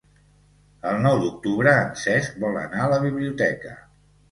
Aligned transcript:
El 0.91 0.97
nou 1.03 1.17
d'octubre 1.25 1.75
en 1.83 1.93
Cesc 2.05 2.41
vol 2.47 2.59
anar 2.65 2.83
a 2.87 2.91
la 2.95 3.01
biblioteca. 3.07 3.79